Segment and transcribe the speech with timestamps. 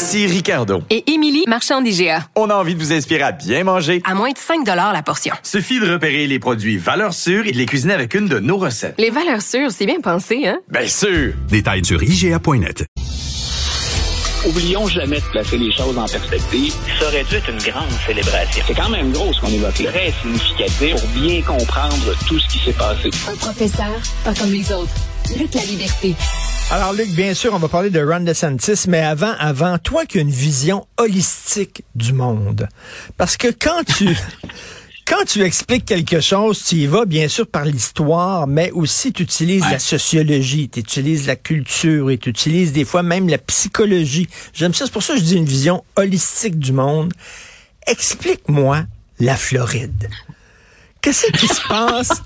[0.00, 0.82] Ici Ricardo.
[0.88, 2.26] Et Émilie, marchand d'IGA.
[2.34, 4.00] On a envie de vous inspirer à bien manger.
[4.06, 5.34] À moins de 5 la portion.
[5.42, 8.56] Suffit de repérer les produits valeurs sûres et de les cuisiner avec une de nos
[8.56, 8.94] recettes.
[8.96, 10.58] Les valeurs sûres, c'est bien pensé, hein?
[10.70, 11.34] Bien sûr!
[11.50, 12.86] Détails sur IGA.net.
[14.48, 16.74] Oublions jamais de placer les choses en perspective.
[16.98, 18.62] Ça aurait dû être une grande célébration.
[18.66, 19.74] C'est quand même gros ce qu'on évoque.
[19.74, 23.10] Très significatif pour bien comprendre tout ce qui s'est passé.
[23.30, 24.94] Un professeur, pas comme les autres.
[25.36, 26.14] Lutte la liberté.
[26.72, 30.18] Alors, Luc, bien sûr, on va parler de Ron DeSantis, mais avant, avant, toi qui
[30.18, 32.68] as une vision holistique du monde.
[33.16, 34.16] Parce que quand tu,
[35.04, 39.24] quand tu expliques quelque chose, tu y vas bien sûr par l'histoire, mais aussi tu
[39.24, 44.28] utilises la sociologie, tu utilises la culture et tu utilises des fois même la psychologie.
[44.52, 47.12] J'aime ça, c'est pour ça que je dis une vision holistique du monde.
[47.88, 48.84] Explique-moi
[49.18, 50.08] la Floride.
[51.02, 52.22] Qu'est-ce qui se passe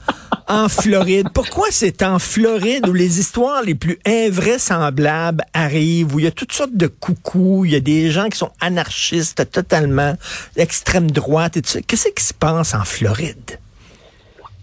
[0.48, 1.28] en Floride?
[1.32, 6.32] Pourquoi c'est en Floride où les histoires les plus invraisemblables arrivent, où il y a
[6.32, 10.16] toutes sortes de coucous, il y a des gens qui sont anarchistes totalement,
[10.56, 11.82] l'extrême droite et tout ça?
[11.82, 13.58] Qu'est-ce qui se passe en Floride?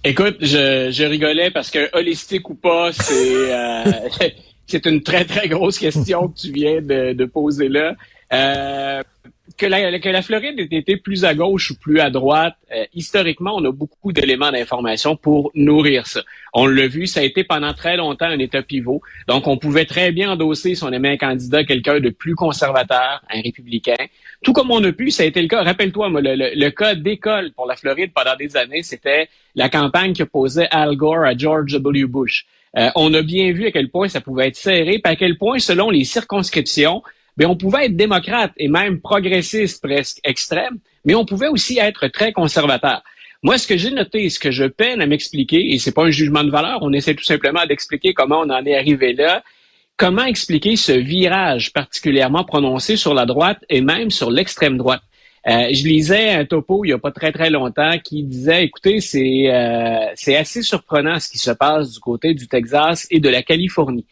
[0.04, 3.84] Écoute, je, rigolais parce que holistique ou pas, c'est euh,
[4.68, 7.96] c'est une très très grosse question que tu viens de, poser là.
[8.34, 9.02] Euh,
[9.62, 12.84] que la, que la Floride ait été plus à gauche ou plus à droite, euh,
[12.96, 16.24] historiquement, on a beaucoup d'éléments d'information pour nourrir ça.
[16.54, 19.02] On l'a vu, ça a été pendant très longtemps un État pivot.
[19.28, 23.22] Donc, on pouvait très bien endosser si on aimait un candidat, quelqu'un de plus conservateur,
[23.30, 24.04] un républicain.
[24.44, 25.62] Tout comme on a pu, ça a été le cas.
[25.62, 30.24] Rappelle-toi, le, le, cas d'école pour la Floride pendant des années, c'était la campagne que
[30.24, 32.06] posait Al Gore à George W.
[32.06, 32.48] Bush.
[32.78, 35.38] Euh, on a bien vu à quel point ça pouvait être serré, puis à quel
[35.38, 37.04] point, selon les circonscriptions,
[37.38, 42.08] mais on pouvait être démocrate et même progressiste presque extrême, mais on pouvait aussi être
[42.08, 43.04] très conservateur.
[43.44, 46.12] Moi, ce que j'ai noté, ce que je peine à m'expliquer, et c'est pas un
[46.12, 49.44] jugement de valeur, on essaie tout simplement d'expliquer comment on en est arrivé là,
[49.98, 55.02] comment expliquer ce virage particulièrement prononcé sur la droite et même sur l'extrême droite.
[55.48, 59.02] Euh, je lisais un topo il n'y a pas très très longtemps qui disait, écoutez,
[59.02, 63.28] c'est euh, c'est assez surprenant ce qui se passe du côté du Texas et de
[63.28, 64.06] la Californie.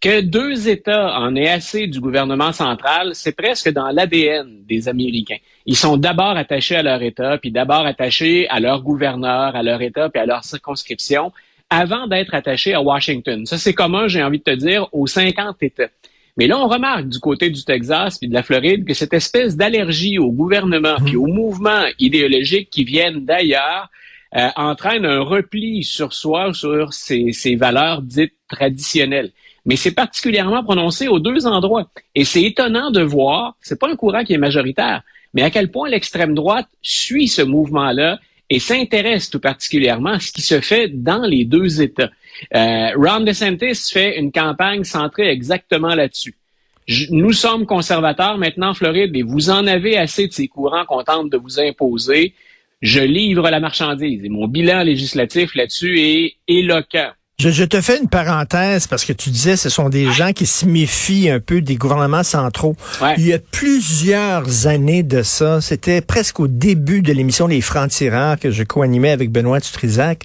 [0.00, 5.38] Que deux États en aient assez du gouvernement central, c'est presque dans l'ADN des Américains.
[5.64, 9.80] Ils sont d'abord attachés à leur État, puis d'abord attachés à leur gouverneur, à leur
[9.80, 11.32] État, puis à leur circonscription,
[11.70, 13.46] avant d'être attachés à Washington.
[13.46, 15.88] Ça, c'est commun, j'ai envie de te dire, aux 50 États.
[16.36, 19.56] Mais là, on remarque du côté du Texas puis de la Floride que cette espèce
[19.56, 23.88] d'allergie au gouvernement puis aux mouvements idéologiques qui viennent d'ailleurs
[24.36, 29.32] euh, entraîne un repli sur soi, sur ces, ces valeurs dites traditionnelles
[29.66, 31.90] mais c'est particulièrement prononcé aux deux endroits.
[32.14, 35.02] Et c'est étonnant de voir, c'est pas un courant qui est majoritaire,
[35.34, 38.18] mais à quel point l'extrême droite suit ce mouvement-là
[38.48, 42.10] et s'intéresse tout particulièrement à ce qui se fait dans les deux États.
[42.54, 46.36] Euh, Ron DeSantis fait une campagne centrée exactement là-dessus.
[47.10, 51.02] nous sommes conservateurs maintenant en Floride et vous en avez assez de ces courants qu'on
[51.02, 52.34] tente de vous imposer.
[52.82, 57.10] Je livre la marchandise et mon bilan législatif là-dessus est éloquent.
[57.38, 60.64] Je, te fais une parenthèse parce que tu disais ce sont des gens qui se
[60.64, 62.74] méfient un peu des gouvernements centraux.
[63.18, 68.38] Il y a plusieurs années de ça, c'était presque au début de l'émission Les Francs-Tireurs
[68.38, 70.24] que je co-animais avec Benoît Dutrisac.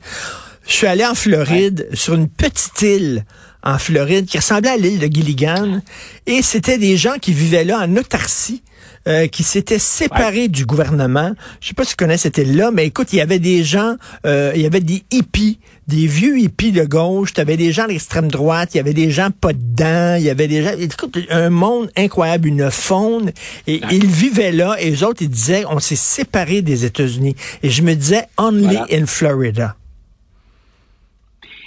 [0.66, 3.26] Je suis allé en Floride, sur une petite île
[3.62, 5.82] en Floride qui ressemblait à l'île de Gilligan,
[6.28, 8.64] et c'était des gens qui vivaient là en autarcie.
[9.08, 11.32] Euh, qui s'étaient séparés du gouvernement.
[11.60, 13.96] Je sais pas si tu connais cette île-là, mais écoute, il y avait des gens,
[14.28, 15.58] euh, il y avait des hippies,
[15.88, 19.10] des vieux hippies de gauche, tu avais des gens d'extrême droite, il y avait des
[19.10, 23.32] gens pas dedans, il y avait des gens, écoute, un monde incroyable, une faune,
[23.66, 27.36] et ils vivaient là, et eux autres, ils disaient, on s'est séparés des États-Unis.
[27.64, 29.78] Et je me disais, only in Florida.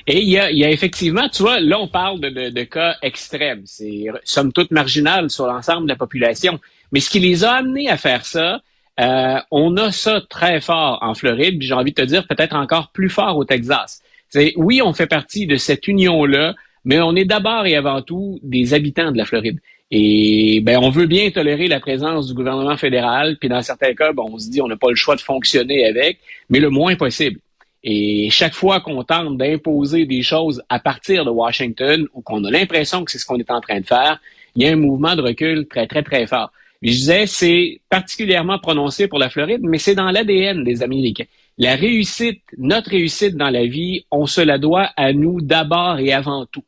[0.06, 2.50] Et il y, a, il y a, effectivement, tu vois, là, on parle de, de,
[2.50, 3.62] de cas extrêmes.
[3.64, 6.60] C'est somme toute marginal sur l'ensemble de la population.
[6.92, 8.60] Mais ce qui les a amenés à faire ça,
[9.00, 12.90] euh, on a ça très fort en Floride, j'ai envie de te dire peut-être encore
[12.92, 14.00] plus fort au Texas.
[14.28, 16.54] C'est oui, on fait partie de cette union-là,
[16.84, 19.58] mais on est d'abord et avant tout des habitants de la Floride.
[19.90, 24.12] Et ben, on veut bien tolérer la présence du gouvernement fédéral, puis dans certains cas,
[24.12, 26.96] bon, on se dit on n'a pas le choix de fonctionner avec, mais le moins
[26.96, 27.38] possible.
[27.82, 32.50] Et chaque fois qu'on tente d'imposer des choses à partir de Washington ou qu'on a
[32.50, 34.20] l'impression que c'est ce qu'on est en train de faire,
[34.56, 36.50] il y a un mouvement de recul très, très, très fort.
[36.92, 41.24] Je disais, c'est particulièrement prononcé pour la Floride, mais c'est dans l'ADN des Américains.
[41.56, 46.12] La réussite, notre réussite dans la vie, on se la doit à nous d'abord et
[46.12, 46.64] avant tout.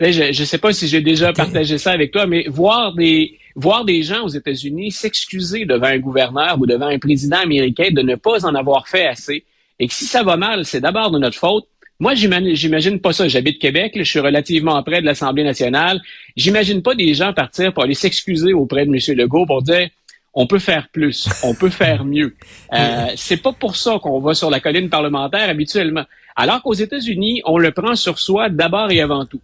[0.00, 3.84] Je ne sais pas si j'ai déjà partagé ça avec toi, mais voir des, voir
[3.84, 8.16] des gens aux États-Unis s'excuser devant un gouverneur ou devant un président américain de ne
[8.16, 9.44] pas en avoir fait assez,
[9.78, 11.66] et que si ça va mal, c'est d'abord de notre faute.
[12.00, 13.28] Moi, j'imagine pas ça.
[13.28, 16.00] J'habite Québec, je suis relativement près de l'Assemblée nationale.
[16.36, 19.16] J'imagine pas des gens partir pour aller s'excuser auprès de M.
[19.16, 19.88] Legault pour dire
[20.36, 22.34] on peut faire plus, on peut faire mieux.
[22.72, 26.04] Euh, c'est pas pour ça qu'on va sur la colline parlementaire habituellement.
[26.36, 29.40] Alors qu'aux États-Unis, on le prend sur soi d'abord et avant tout.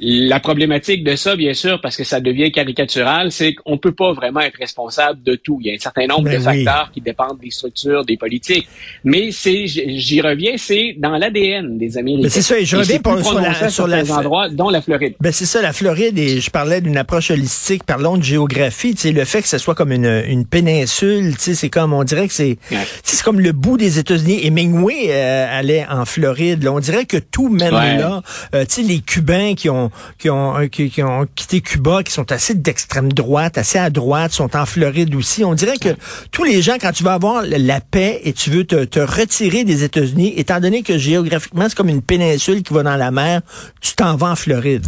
[0.00, 4.12] La problématique de ça, bien sûr, parce que ça devient caricatural, c'est qu'on peut pas
[4.12, 5.58] vraiment être responsable de tout.
[5.60, 8.66] Il y a un certain nombre de facteurs qui dépendent des structures, des politiques.
[9.04, 12.28] Mais c'est, j'y reviens, c'est dans l'ADN des Américains.
[12.30, 15.14] c'est ça, et je reviens pour, sur, la, sur la, endroits, dont la Floride.
[15.20, 19.02] Ben c'est ça, la Floride, et je parlais d'une approche holistique, parlons de géographie, tu
[19.02, 22.02] sais, le fait que ce soit comme une, une péninsule, tu sais, c'est comme, on
[22.02, 22.58] dirait que c'est,
[23.04, 24.40] c'est comme le bout des États-Unis.
[24.42, 28.22] Et Mingway euh, allait en Floride, on dirait que tout mène là.
[28.54, 29.81] Euh, tu sais, les Cubains qui ont
[30.18, 34.32] qui ont, euh, qui, ont quitté Cuba, qui sont assez d'extrême droite, assez à droite,
[34.32, 35.44] sont en Floride aussi.
[35.44, 35.90] On dirait que
[36.30, 39.84] tous les gens, quand tu vas avoir la paix et tu veux te, retirer des
[39.84, 43.42] États-Unis, étant donné que géographiquement, c'est comme une péninsule qui va dans la mer,
[43.80, 44.86] tu t'en vas en Floride.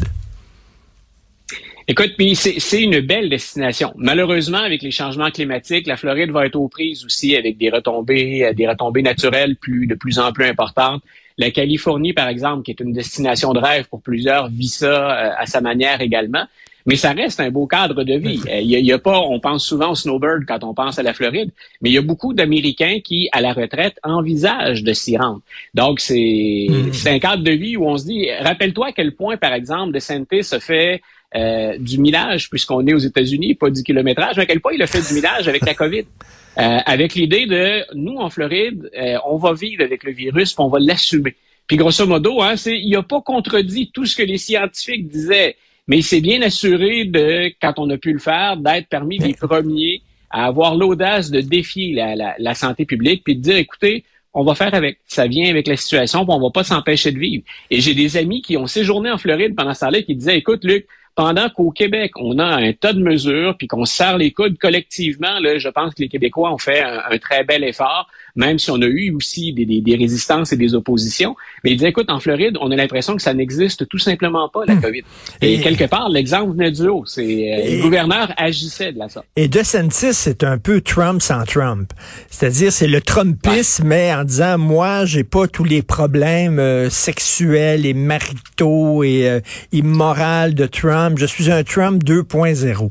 [1.87, 3.93] Écoute, puis c'est une belle destination.
[3.97, 8.45] Malheureusement, avec les changements climatiques, la Floride va être aux prises aussi avec des retombées,
[8.45, 11.03] euh, des retombées naturelles de plus en plus importantes.
[11.39, 15.31] La Californie, par exemple, qui est une destination de rêve pour plusieurs, vit ça euh,
[15.37, 16.45] à sa manière également.
[16.87, 18.43] Mais ça reste un beau cadre de vie.
[18.47, 21.51] Il y, a, pas, on pense souvent au snowbird quand on pense à la Floride,
[21.81, 25.41] mais il y a beaucoup d'Américains qui, à la retraite, envisagent de s'y rendre.
[25.73, 26.93] Donc, c'est hmm.
[27.07, 29.93] un cadre de vie où on se dit, rappelle-toi à quel point, par exemple, de
[29.95, 31.01] DeSantis se fait
[31.37, 34.83] euh, du millage, puisqu'on est aux États-Unis, pas du kilométrage, mais à quel point il
[34.83, 36.05] a fait du millage avec la COVID?
[36.57, 40.63] Euh, avec l'idée de nous en Floride, euh, on va vivre avec le virus, puis
[40.63, 41.35] on va l'assumer.
[41.67, 45.57] Puis grosso modo, hein, c'est il a pas contredit tout ce que les scientifiques disaient,
[45.89, 49.35] mais il s'est bien assuré de, quand on a pu le faire, d'être parmi les
[49.35, 54.45] premiers à avoir l'audace de défier la, la, santé publique, puis de dire, écoutez, on
[54.45, 54.99] va faire avec.
[55.07, 57.43] Ça vient avec la situation, puis on va pas s'empêcher de vivre.
[57.71, 60.65] Et j'ai des amis qui ont séjourné en Floride pendant ce temps-là qui disaient, écoute,
[60.65, 64.59] Luc, pendant qu'au Québec, on a un tas de mesures, puis qu'on serre les coudes
[64.59, 68.71] collectivement, là, je pense que les Québécois ont fait un, très bel effort, même si
[68.71, 71.37] on a eu aussi des, des, résistances et des oppositions.
[71.63, 74.65] Mais il dit, écoute, en Floride, on a l'impression que ça n'existe tout simplement pas,
[74.67, 74.81] la hmm.
[74.81, 75.03] COVID.
[75.41, 77.05] Et, quelque part, l'exemple venait du haut.
[77.07, 79.27] C'est, euh, le gouverneur agissait de la sorte.
[79.37, 81.93] Et DeSantis, c'est un peu Trump sans Trump.
[82.29, 87.87] C'est-à-dire, c'est le Trumpisme, mais en disant, moi, j'ai pas tous les problèmes euh, sexuels
[87.87, 89.41] et maritaux et euh,
[89.73, 90.15] immoraux
[90.53, 92.91] de Trump je suis un Trump 2.0.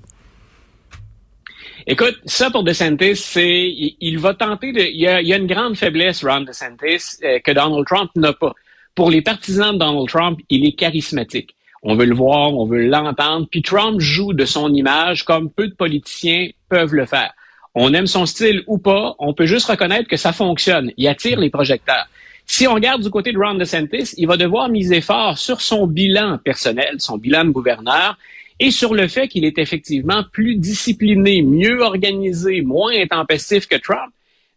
[1.86, 3.68] Écoute, ça pour DeSantis, c'est
[4.00, 4.80] il, va tenter de.
[4.80, 8.54] Il y, a, une grande faiblesse, Ron DeSantis, euh, que Donald Trump n'a pas.
[8.96, 11.56] Pour les partisans de Donald Trump, il est charismatique.
[11.82, 13.48] On veut le voir, on veut l'entendre.
[13.52, 17.34] Puis Trump joue de son image comme peu de politiciens peuvent le faire.
[17.76, 20.92] On aime son style ou pas, on peut juste reconnaître que ça fonctionne.
[20.96, 22.08] Il attire les projecteurs.
[22.46, 25.88] Si on regarde du côté de Ron DeSantis, il va devoir miser fort sur son
[25.88, 28.18] bilan personnel, son bilan de gouverneur,
[28.60, 34.14] et sur le fait qu'il est effectivement plus discipliné, mieux organisé, moins intempestif que Trump.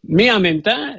[0.09, 0.95] Mais en même temps,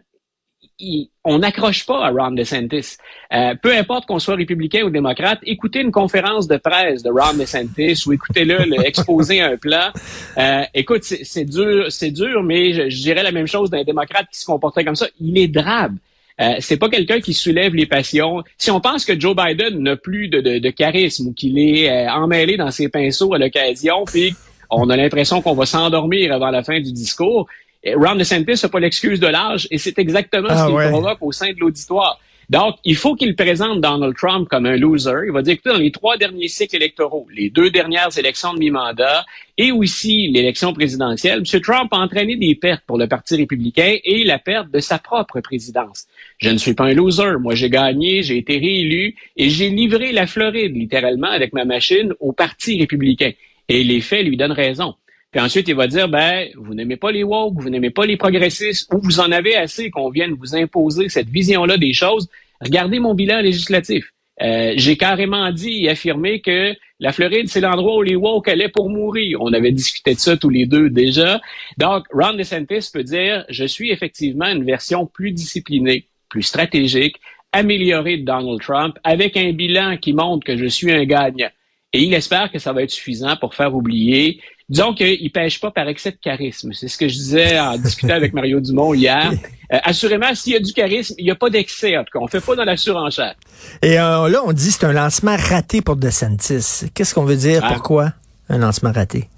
[1.23, 2.97] on n'accroche pas à Ron DeSantis.
[3.33, 7.33] Euh, peu importe qu'on soit républicain ou démocrate, écoutez une conférence de presse de Ron
[7.33, 9.91] DeSantis ou écoutez-le exposer un plan.
[10.37, 14.27] Euh, écoute, c'est dur, c'est dur, mais je, je, dirais la même chose d'un démocrate
[14.31, 15.07] qui se comporterait comme ça.
[15.19, 15.97] Il est drabe.
[16.39, 18.43] Euh, c'est pas quelqu'un qui soulève les passions.
[18.57, 21.89] Si on pense que Joe Biden n'a plus de, de, de, charisme ou qu'il est
[21.89, 24.35] euh, emmêlé dans ses pinceaux à l'occasion, puis
[24.69, 27.47] on a l'impression qu'on va s'endormir avant la fin du discours,
[27.87, 31.17] euh, Ron DeSantis n'a pas l'excuse de l'âge et c'est exactement ce ah qu'il provoque
[31.21, 32.19] au sein de l'auditoire.
[32.49, 35.25] Donc, il faut qu'il présente Donald Trump comme un loser.
[35.25, 38.59] Il va dire que dans les trois derniers cycles électoraux, les deux dernières élections de
[38.59, 39.25] mi-mandat
[39.57, 41.61] et aussi l'élection présidentielle, M.
[41.61, 45.41] Trump a entraîné des pertes pour le Parti républicain et la perte de sa propre
[45.41, 46.07] présidence.
[46.37, 47.37] Je ne suis pas un loser.
[47.37, 52.13] Moi, j'ai gagné, j'ai été réélu et j'ai livré la Floride, littéralement, avec ma machine
[52.21, 53.31] au Parti républicain.
[53.67, 54.95] Et les faits lui donnent raison.
[55.31, 58.17] Puis ensuite, il va dire, ben, vous n'aimez pas les woke, vous n'aimez pas les
[58.17, 62.29] progressistes, ou vous en avez assez qu'on vienne vous imposer cette vision-là des choses.
[62.61, 64.11] Regardez mon bilan législatif.
[64.41, 68.69] Euh, j'ai carrément dit et affirmé que la Floride, c'est l'endroit où les woke allaient
[68.69, 69.41] pour mourir.
[69.41, 71.41] On avait discuté de ça tous les deux déjà.
[71.77, 77.17] Donc, Ron DeSantis peut dire, je suis effectivement une version plus disciplinée, plus stratégique,
[77.51, 81.49] améliorée de Donald Trump, avec un bilan qui montre que je suis un gagnant.
[81.93, 84.41] Et il espère que ça va être suffisant pour faire oublier.
[84.69, 86.73] Disons qu'il ne pêche pas par excès de charisme.
[86.73, 89.31] C'est ce que je disais en discutant avec Mario Dumont hier.
[89.71, 91.97] Euh, assurément, s'il y a du charisme, il n'y a pas d'excès.
[91.97, 93.35] En tout cas, on fait pas dans la surenchère.
[93.81, 96.89] Et euh, là, on dit que c'est un lancement raté pour DeSantis.
[96.93, 97.61] Qu'est-ce qu'on veut dire?
[97.63, 97.73] Ah.
[97.73, 98.13] Pourquoi
[98.49, 99.29] un lancement raté?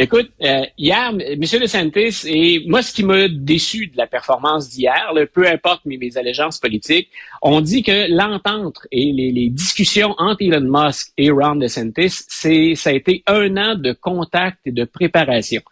[0.00, 1.40] Écoute, euh, hier, M.
[1.40, 6.60] DeSantis, et moi, ce qui m'a déçu de la performance d'hier, peu importe mes, allégeances
[6.60, 7.08] politiques,
[7.42, 12.76] on dit que l'entente et les, les, discussions entre Elon Musk et Ron DeSantis, c'est,
[12.76, 15.62] ça a été un an de contact et de préparation.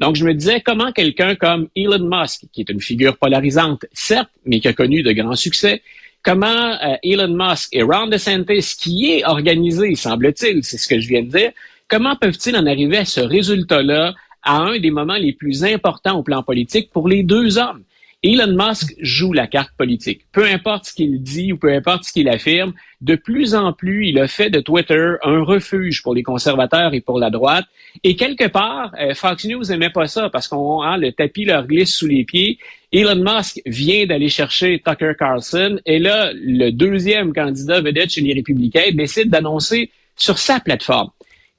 [0.00, 4.30] Donc, je me disais comment quelqu'un comme Elon Musk, qui est une figure polarisante, certes,
[4.46, 5.82] mais qui a connu de grands succès,
[6.22, 11.06] comment euh, Elon Musk et Ron DeSantis, qui est organisé, semble-t-il, c'est ce que je
[11.06, 11.52] viens de dire,
[11.94, 16.24] Comment peuvent-ils en arriver à ce résultat-là à un des moments les plus importants au
[16.24, 17.84] plan politique pour les deux hommes?
[18.24, 20.22] Elon Musk joue la carte politique.
[20.32, 24.08] Peu importe ce qu'il dit ou peu importe ce qu'il affirme, de plus en plus,
[24.08, 27.66] il a fait de Twitter un refuge pour les conservateurs et pour la droite.
[28.02, 31.64] Et quelque part, euh, Fox News n'aimait pas ça parce qu'on hein, le tapis leur
[31.64, 32.58] glisse sous les pieds.
[32.90, 38.34] Elon Musk vient d'aller chercher Tucker Carlson et là, le deuxième candidat vedette chez les
[38.34, 41.10] républicains décide d'annoncer sur sa plateforme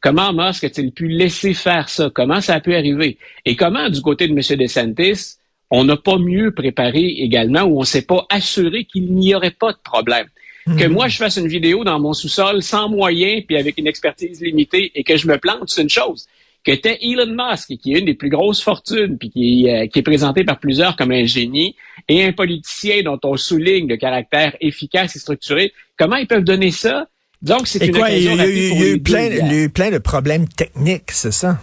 [0.01, 2.11] Comment Musk a-t-il pu laisser faire ça?
[2.13, 3.17] Comment ça a pu arriver?
[3.45, 4.57] Et comment, du côté de M.
[4.57, 5.37] DeSantis,
[5.71, 9.51] on n'a pas mieux préparé également ou on ne s'est pas assuré qu'il n'y aurait
[9.51, 10.27] pas de problème?
[10.65, 10.93] Que mhm.
[10.93, 14.91] moi, je fasse une vidéo dans mon sous-sol sans moyens puis avec une expertise limitée
[14.95, 16.25] et que je me plante, c'est une chose.
[16.63, 19.99] Que t'es Elon Musk, qui est une des plus grosses fortunes, puis qui, euh, qui
[19.99, 21.75] est présenté par plusieurs comme un génie,
[22.09, 26.71] et un politicien dont on souligne le caractère efficace et structuré, comment ils peuvent donner
[26.71, 27.07] ça
[27.41, 29.97] donc, c'est une occasion il y a, eu, plein, il y a eu plein de
[29.97, 31.59] problèmes techniques, c'est ça?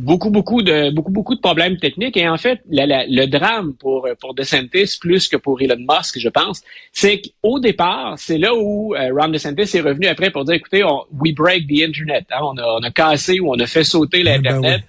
[0.00, 2.16] beaucoup, beaucoup de beaucoup, beaucoup de problèmes techniques.
[2.16, 6.62] Et en fait, le drame pour pour DeSantis plus que pour Elon Musk, je pense,
[6.92, 10.82] c'est qu'au départ, c'est là où euh, Ron DeSantis est revenu après pour dire, écoutez,
[10.84, 13.84] on, we break the internet, hein, on, a, on a cassé ou on a fait
[13.84, 14.82] sauter ben l'internet.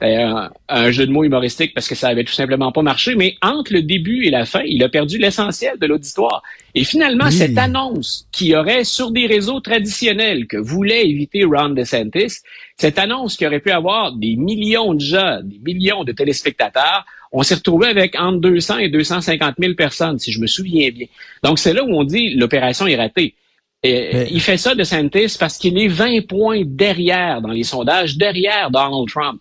[0.00, 0.24] C'était
[0.68, 3.14] un, jeu de mots humoristique parce que ça avait tout simplement pas marché.
[3.16, 6.42] Mais entre le début et la fin, il a perdu l'essentiel de l'auditoire.
[6.74, 12.38] Et finalement, cette annonce qui aurait sur des réseaux traditionnels que voulait éviter Ron DeSantis,
[12.76, 17.42] cette annonce qui aurait pu avoir des millions de gens, des millions de téléspectateurs, on
[17.42, 21.06] s'est retrouvé avec entre 200 et 250 000 personnes, si je me souviens bien.
[21.42, 23.34] Donc, c'est là où on dit l'opération est ratée.
[23.82, 28.70] Et, Il fait ça, DeSantis, parce qu'il est 20 points derrière dans les sondages, derrière
[28.70, 29.40] Donald Trump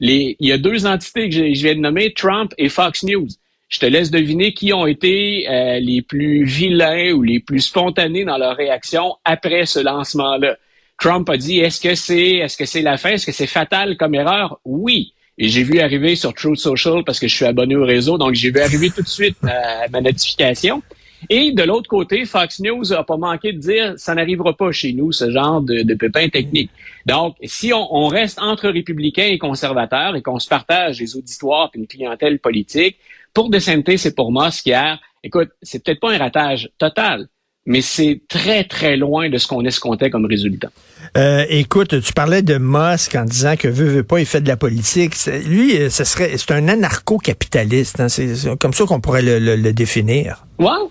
[0.00, 3.28] il y a deux entités que je, viens de nommer, Trump et Fox News.
[3.68, 8.24] Je te laisse deviner qui ont été euh, les plus vilains ou les plus spontanés
[8.24, 10.56] dans leur réaction après ce lancement-là.
[10.98, 13.96] Trump a dit est-ce que c'est est-ce que c'est la fin, est-ce que c'est fatal
[13.96, 14.58] comme erreur?
[14.64, 15.12] Oui.
[15.36, 18.34] Et j'ai vu arriver sur Truth Social parce que je suis abonné au réseau, donc
[18.34, 20.82] j'ai vu arriver tout de suite ma notification.
[21.30, 24.92] Et de l'autre côté, Fox News a pas manqué de dire ça n'arrivera pas chez
[24.92, 26.70] nous, ce genre de, de pépins techniques.
[27.06, 31.70] Donc, si on, on, reste entre républicains et conservateurs et qu'on se partage les auditoires
[31.74, 32.96] et une clientèle politique,
[33.34, 37.28] pour DeSantis c'est pour Musk hier, écoute, c'est peut-être pas un ratage total,
[37.66, 40.70] mais c'est très, très loin de ce qu'on escomptait comme résultat.
[41.16, 44.48] Euh, écoute, tu parlais de Musk en disant que veut, veut pas, il fait de
[44.48, 45.14] la politique.
[45.46, 48.00] Lui, euh, ce serait, c'est un anarcho-capitaliste.
[48.00, 48.08] Hein?
[48.08, 50.46] C'est comme ça qu'on pourrait le, le, définir.
[50.58, 50.90] Wow.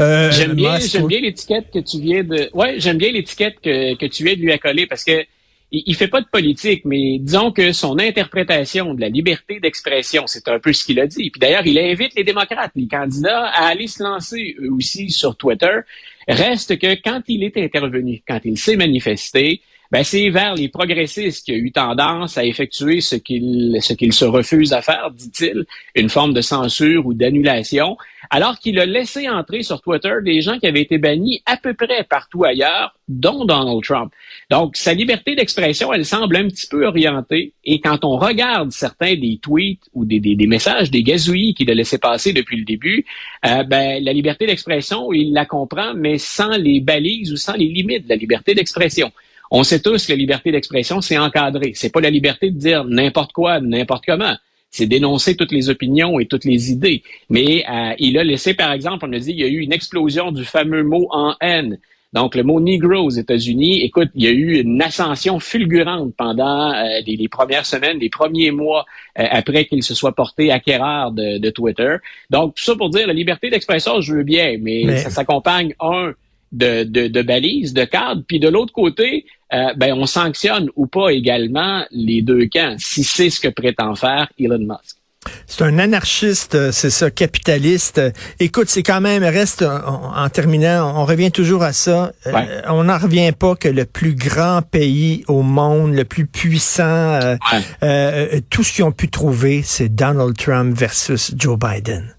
[0.00, 2.48] Euh, j'aime bien, j'aime bien l'étiquette que tu viens de.
[2.54, 5.24] Ouais, j'aime bien l'étiquette que, que tu viens de lui accoler parce que
[5.72, 10.24] il, il, fait pas de politique, mais disons que son interprétation de la liberté d'expression,
[10.26, 11.30] c'est un peu ce qu'il a dit.
[11.30, 15.36] Puis d'ailleurs, il invite les démocrates, les candidats, à aller se lancer eux aussi sur
[15.36, 15.80] Twitter.
[16.28, 21.44] Reste que quand il est intervenu, quand il s'est manifesté, ben c'est vers les progressistes
[21.44, 25.64] qui a eu tendance à effectuer ce qu'il ce qu'il se refuse à faire, dit-il,
[25.96, 27.96] une forme de censure ou d'annulation,
[28.30, 31.74] alors qu'il a laissé entrer sur Twitter des gens qui avaient été bannis à peu
[31.74, 34.12] près partout ailleurs, dont Donald Trump.
[34.50, 39.16] Donc sa liberté d'expression, elle semble un petit peu orientée, et quand on regarde certains
[39.16, 43.04] des tweets ou des, messages, des gazouillis qu'il a laissé passer depuis le début,
[43.44, 47.66] euh, ben la liberté d'expression, il la comprend, mais sans les balises ou sans les
[47.66, 49.10] limites de la liberté d'expression.
[49.50, 51.72] On sait tous que la liberté d'expression, c'est encadré.
[51.74, 54.36] C'est pas la liberté de dire n'importe quoi, n'importe comment.
[54.70, 57.02] C'est dénoncer toutes les opinions et toutes les idées.
[57.28, 59.72] Mais euh, il a laissé, par exemple, on a dit, il y a eu une
[59.72, 61.78] explosion du fameux mot en haine.
[62.12, 66.72] Donc, le mot Negro aux États-Unis, écoute, il y a eu une ascension fulgurante pendant
[66.72, 68.84] euh, les, premières semaines, les premiers mois
[69.18, 71.96] euh, après qu'il se soit porté acquéreur de, de, Twitter.
[72.28, 74.98] Donc, tout ça pour dire, la liberté d'expression, je veux bien, mais...
[74.98, 76.12] ça s'accompagne, un,
[76.52, 80.86] de, de, de balises, de cadres, puis de l'autre côté, euh, ben, on sanctionne ou
[80.86, 85.00] pas également les deux camps, si c'est ce que prétend faire Elon Musk.
[85.46, 88.00] C'est un anarchiste, euh, c'est ça, capitaliste.
[88.38, 92.12] Écoute, c'est quand même, reste, en, terminant, on revient toujours à ça.
[92.26, 97.36] Euh, on n'en revient pas que le plus grand pays au monde, le plus puissant,
[97.82, 102.14] euh, tout ce qu'ils ont pu trouver, c'est Donald Trump versus Joe Biden.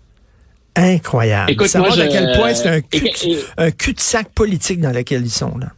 [0.76, 1.52] Incroyable.
[1.52, 3.10] Écoute, Ça à quel point c'est un, cul,
[3.58, 5.72] un cul-de-sac politique dans lequel ils sont, là.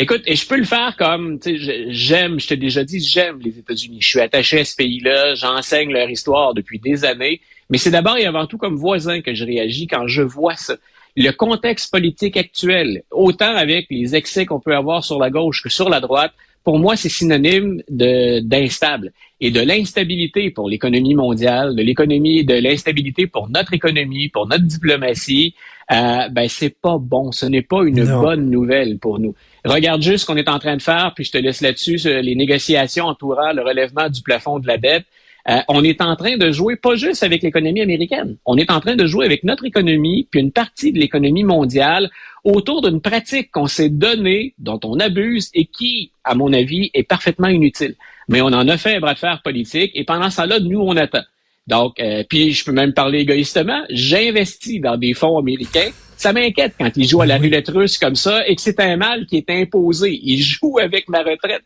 [0.00, 3.38] Écoute, et je peux le faire comme, tu sais, j'aime, je t'ai déjà dit, j'aime
[3.40, 3.98] les États-Unis.
[4.00, 8.16] Je suis attaché à ce pays-là, j'enseigne leur histoire depuis des années, mais c'est d'abord
[8.16, 10.76] et avant tout comme voisin que je réagis quand je vois ça.
[11.16, 15.68] Le contexte politique actuel, autant avec les excès qu'on peut avoir sur la gauche que
[15.68, 16.32] sur la droite,
[16.64, 23.26] pour moi, c'est synonyme d'instable et de l'instabilité pour l'économie mondiale, de l'économie, de l'instabilité
[23.26, 25.54] pour notre économie, pour notre diplomatie.
[25.92, 27.32] Euh, ben c'est pas bon.
[27.32, 29.34] Ce n'est pas une bonne nouvelle pour nous.
[29.64, 32.34] Regarde juste ce qu'on est en train de faire, puis je te laisse là-dessus les
[32.34, 35.04] négociations entourant le relèvement du plafond de la dette.
[35.48, 38.80] Euh, on est en train de jouer pas juste avec l'économie américaine, on est en
[38.80, 42.10] train de jouer avec notre économie, puis une partie de l'économie mondiale
[42.44, 47.02] autour d'une pratique qu'on s'est donnée, dont on abuse et qui, à mon avis, est
[47.04, 47.94] parfaitement inutile.
[48.28, 50.80] Mais on en a fait un bras de fer politique et pendant ce temps-là, nous,
[50.80, 51.22] on attend.
[51.66, 55.90] Donc, euh, puis je peux même parler égoïstement, j'investis dans des fonds américains.
[56.20, 58.98] Ça m'inquiète quand ils jouent à la roulette russe comme ça et que c'est un
[58.98, 60.20] mal qui est imposé.
[60.22, 61.64] Ils jouent avec ma retraite.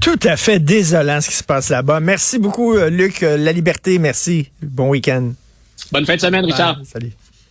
[0.00, 1.98] Tout à fait désolant ce qui se passe là-bas.
[1.98, 3.24] Merci beaucoup, euh, Luc.
[3.24, 4.48] Euh, la liberté, merci.
[4.62, 5.32] Bon week-end.
[5.90, 6.82] Bonne fin de semaine, Richard.
[6.84, 7.10] salut.